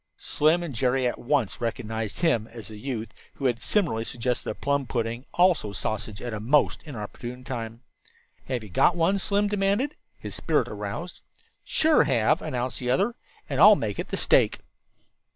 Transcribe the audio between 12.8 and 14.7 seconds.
other, "and I'll make it the stake."